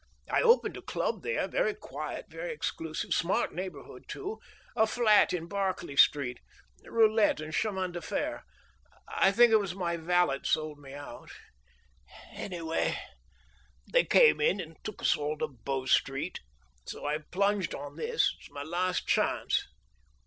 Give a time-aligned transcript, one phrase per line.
[0.31, 4.39] I opened a club there, very quiet, very exclusive, smart neighborhood, too
[4.75, 6.39] a flat in Berkeley Street
[6.83, 8.41] roulette and chemin de fer.
[9.07, 11.29] I think it was my valet sold me out;
[12.31, 12.97] anyway,
[13.93, 16.39] they came in and took us all to Bow Street.
[16.87, 18.35] So I've plunged on this.
[18.39, 19.67] It's my last chance!"